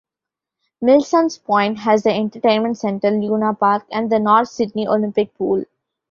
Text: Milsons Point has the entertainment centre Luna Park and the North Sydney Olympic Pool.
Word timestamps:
Milsons 0.83 1.37
Point 1.37 1.77
has 1.81 2.01
the 2.01 2.09
entertainment 2.11 2.79
centre 2.79 3.11
Luna 3.11 3.53
Park 3.53 3.85
and 3.91 4.11
the 4.11 4.17
North 4.17 4.49
Sydney 4.49 4.87
Olympic 4.87 5.31
Pool. 5.37 5.65